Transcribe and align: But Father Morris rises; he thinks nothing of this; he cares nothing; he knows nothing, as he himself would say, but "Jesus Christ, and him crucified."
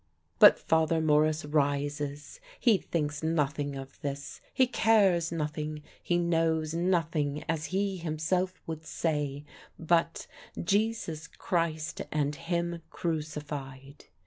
But 0.39 0.57
Father 0.57 0.99
Morris 0.99 1.45
rises; 1.45 2.39
he 2.59 2.79
thinks 2.79 3.21
nothing 3.21 3.75
of 3.75 4.01
this; 4.01 4.41
he 4.51 4.65
cares 4.65 5.31
nothing; 5.31 5.83
he 6.01 6.17
knows 6.17 6.73
nothing, 6.73 7.43
as 7.47 7.65
he 7.65 7.97
himself 7.97 8.63
would 8.65 8.83
say, 8.83 9.45
but 9.77 10.25
"Jesus 10.59 11.27
Christ, 11.27 12.01
and 12.11 12.33
him 12.33 12.81
crucified." 12.89 14.05